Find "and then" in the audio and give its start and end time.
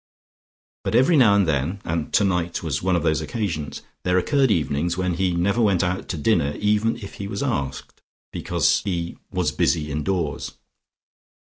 1.35-1.79